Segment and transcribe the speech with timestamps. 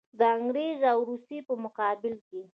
[0.19, 2.41] د انګریز او روس په مقابل کې.